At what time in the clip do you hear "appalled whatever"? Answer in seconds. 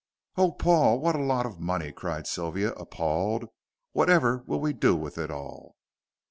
2.71-4.39